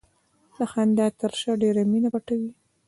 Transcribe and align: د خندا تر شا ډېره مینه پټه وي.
د 0.57 0.59
خندا 0.71 1.07
تر 1.19 1.31
شا 1.41 1.51
ډېره 1.63 1.81
مینه 1.91 2.09
پټه 2.13 2.35
وي. 2.39 2.51